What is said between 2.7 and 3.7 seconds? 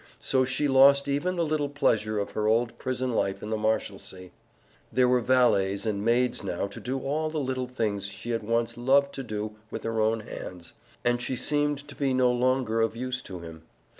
prison life in the